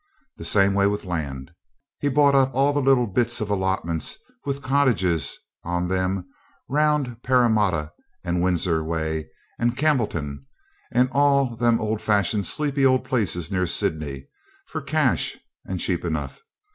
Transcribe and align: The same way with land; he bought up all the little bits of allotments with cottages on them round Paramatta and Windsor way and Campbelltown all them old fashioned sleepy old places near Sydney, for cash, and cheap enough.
The 0.37 0.45
same 0.45 0.73
way 0.73 0.87
with 0.87 1.05
land; 1.05 1.51
he 1.99 2.09
bought 2.09 2.33
up 2.33 2.55
all 2.55 2.73
the 2.73 2.81
little 2.81 3.05
bits 3.05 3.39
of 3.39 3.51
allotments 3.51 4.17
with 4.45 4.63
cottages 4.63 5.37
on 5.63 5.87
them 5.89 6.25
round 6.67 7.21
Paramatta 7.21 7.91
and 8.23 8.41
Windsor 8.41 8.83
way 8.83 9.29
and 9.59 9.77
Campbelltown 9.77 10.47
all 11.11 11.55
them 11.55 11.79
old 11.79 12.01
fashioned 12.01 12.47
sleepy 12.47 12.83
old 12.83 13.03
places 13.03 13.51
near 13.51 13.67
Sydney, 13.67 14.25
for 14.65 14.81
cash, 14.81 15.37
and 15.67 15.79
cheap 15.79 16.03
enough. 16.03 16.41